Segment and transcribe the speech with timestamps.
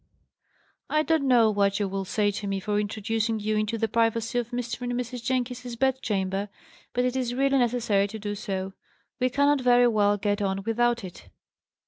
[0.89, 4.39] I don't know what you will say to me for introducing you into the privacy
[4.39, 4.81] of Mr.
[4.81, 5.23] and Mrs.
[5.23, 6.49] Jenkins's bed chamber,
[6.91, 8.73] but it is really necessary to do so.
[9.19, 11.29] We cannot very well get on without it.